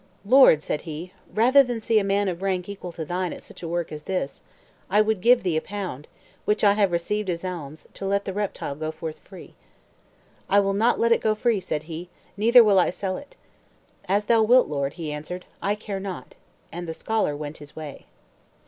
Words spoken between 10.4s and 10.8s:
"I will